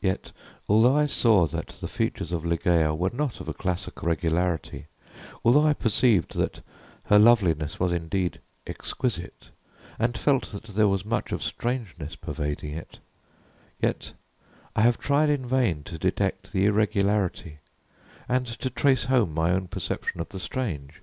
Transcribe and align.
Yet, 0.00 0.30
although 0.68 0.96
I 0.96 1.06
saw 1.06 1.48
that 1.48 1.66
the 1.80 1.88
features 1.88 2.30
of 2.30 2.44
Ligeia 2.44 2.94
were 2.94 3.10
not 3.12 3.40
of 3.40 3.48
a 3.48 3.52
classic 3.52 4.00
regularity 4.00 4.86
although 5.44 5.66
I 5.66 5.72
perceived 5.72 6.36
that 6.36 6.62
her 7.06 7.18
loveliness 7.18 7.80
was 7.80 7.92
indeed 7.92 8.40
"exquisite," 8.64 9.50
and 9.98 10.16
felt 10.16 10.52
that 10.52 10.66
there 10.76 10.86
was 10.86 11.04
much 11.04 11.32
of 11.32 11.42
"strangeness" 11.42 12.14
pervading 12.14 12.74
it, 12.74 13.00
yet 13.80 14.12
I 14.76 14.82
have 14.82 14.98
tried 15.00 15.30
in 15.30 15.44
vain 15.48 15.82
to 15.82 15.98
detect 15.98 16.52
the 16.52 16.66
irregularity 16.66 17.58
and 18.28 18.46
to 18.46 18.70
trace 18.70 19.06
home 19.06 19.34
my 19.34 19.50
own 19.50 19.66
perception 19.66 20.20
of 20.20 20.28
"the 20.28 20.38
strange." 20.38 21.02